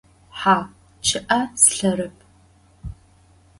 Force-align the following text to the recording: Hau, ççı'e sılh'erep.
Hau, 0.39 0.61
ççı'e 1.05 1.41
sılh'erep. 1.61 2.15